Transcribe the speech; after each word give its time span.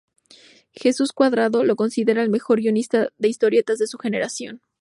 Jesús 0.73 1.11
Cuadrado 1.11 1.63
lo 1.63 1.75
considera 1.75 2.23
el 2.23 2.31
mejor 2.31 2.59
guionista 2.59 3.09
de 3.19 3.27
historietas 3.29 3.77
de 3.77 3.85
su 3.85 3.99
generación. 3.99 4.59